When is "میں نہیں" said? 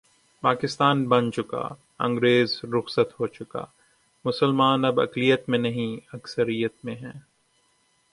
5.49-6.15